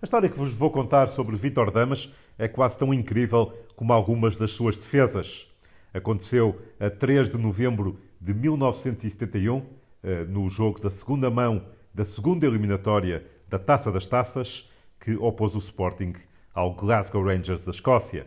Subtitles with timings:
[0.00, 2.08] A história que vos vou contar sobre Vítor Damas
[2.38, 5.48] é quase tão incrível como algumas das suas defesas.
[5.92, 9.66] Aconteceu a 3 de novembro de 1971,
[10.04, 15.56] eh, no jogo da segunda mão da segunda eliminatória da Taça das Taças, que opôs
[15.56, 16.12] o Sporting
[16.54, 18.24] ao Glasgow Rangers da Escócia.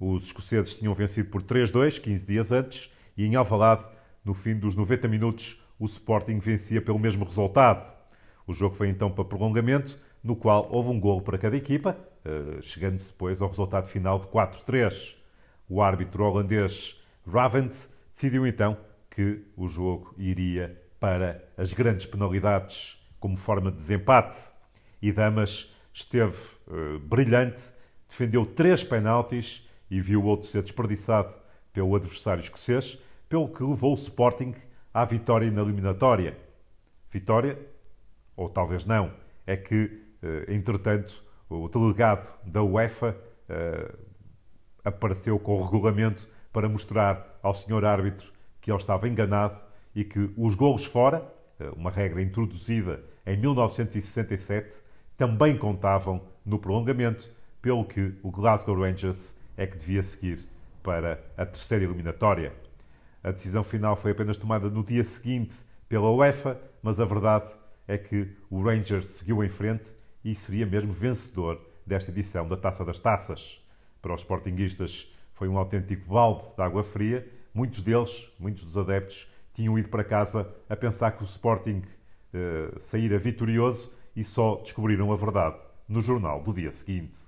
[0.00, 3.84] Os escoceses tinham vencido por 3-2 15 dias antes e em Alvalade,
[4.24, 7.92] no fim dos 90 minutos, o Sporting vencia pelo mesmo resultado.
[8.46, 12.58] O jogo foi então para prolongamento, no qual houve um gol para cada equipa, eh,
[12.62, 15.14] chegando-se depois ao resultado final de 4-3.
[15.68, 18.78] O árbitro holandês Ravens decidiu então
[19.10, 24.38] que o jogo iria para as grandes penalidades como forma de desempate.
[25.02, 27.62] E Damas esteve uh, brilhante,
[28.08, 31.34] defendeu três penaltis e viu outro ser desperdiçado
[31.72, 32.98] pelo adversário escocês,
[33.28, 34.54] pelo que levou o Sporting
[34.92, 36.38] à vitória na eliminatória.
[37.10, 37.58] Vitória,
[38.34, 39.12] ou talvez não,
[39.46, 40.03] é que
[40.48, 43.16] entretanto, o delegado da UEFA
[43.48, 43.94] eh,
[44.84, 49.58] apareceu com o regulamento para mostrar ao senhor árbitro que ele estava enganado
[49.94, 51.24] e que os golos fora,
[51.60, 54.74] eh, uma regra introduzida em 1967,
[55.16, 57.30] também contavam no prolongamento,
[57.62, 60.46] pelo que o Glasgow Rangers é que devia seguir
[60.82, 62.52] para a terceira eliminatória.
[63.22, 65.54] A decisão final foi apenas tomada no dia seguinte
[65.88, 67.50] pela UEFA, mas a verdade
[67.88, 69.94] é que o Rangers seguiu em frente
[70.24, 73.62] e seria mesmo vencedor desta edição da Taça das Taças.
[74.00, 77.28] Para os sportinguistas foi um autêntico balde de água fria.
[77.52, 81.82] Muitos deles, muitos dos adeptos, tinham ido para casa a pensar que o Sporting
[82.32, 85.56] eh, saíra vitorioso e só descobriram a verdade
[85.88, 87.18] no jornal do dia seguinte.